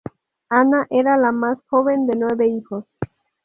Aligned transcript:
Anna 0.49 0.87
era 0.89 1.15
la 1.15 1.31
más 1.31 1.59
joven 1.67 2.07
de 2.07 2.17
nueve 2.17 2.47
hijos. 2.47 2.85